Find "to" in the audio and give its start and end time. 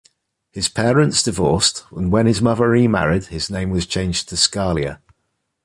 4.29-4.35